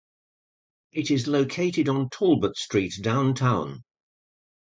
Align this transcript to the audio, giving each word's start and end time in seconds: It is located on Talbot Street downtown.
It 0.91 1.11
is 1.11 1.27
located 1.27 1.87
on 1.87 2.09
Talbot 2.09 2.57
Street 2.57 2.95
downtown. 3.03 3.83